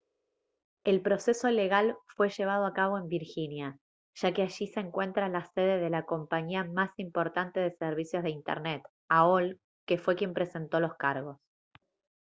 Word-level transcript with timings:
el 0.83 1.03
proceso 1.03 1.47
legal 1.51 1.95
fue 2.07 2.31
llevado 2.31 2.65
a 2.65 2.73
cabo 2.73 2.97
en 2.97 3.07
virginia 3.07 3.77
ya 4.15 4.33
que 4.33 4.41
allí 4.41 4.65
se 4.65 4.79
encuentra 4.79 5.29
la 5.29 5.45
sede 5.53 5.77
de 5.79 5.91
la 5.91 6.07
compañía 6.07 6.63
más 6.63 6.89
importante 6.97 7.59
de 7.59 7.69
servicios 7.69 8.23
de 8.23 8.31
internet 8.31 8.81
aol 9.09 9.61
que 9.85 9.99
fue 9.99 10.15
quien 10.15 10.33
presentó 10.33 10.79
los 10.79 10.95
cargos 10.95 11.37